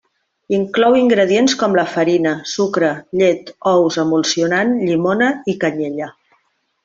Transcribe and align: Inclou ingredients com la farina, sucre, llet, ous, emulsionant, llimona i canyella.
Inclou 0.59 0.95
ingredients 0.99 1.53
com 1.63 1.75
la 1.79 1.83
farina, 1.91 2.31
sucre, 2.53 2.89
llet, 3.21 3.53
ous, 3.73 3.99
emulsionant, 4.05 4.75
llimona 4.89 5.29
i 5.55 5.55
canyella. 5.65 6.09